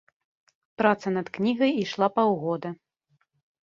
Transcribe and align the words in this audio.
Праца 0.83 1.07
над 1.19 1.27
кнігай 1.37 1.71
ішла 1.85 2.07
паўгода. 2.19 2.69